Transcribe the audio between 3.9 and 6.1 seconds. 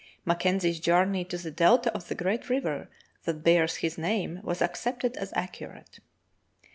name was accepted as accurate.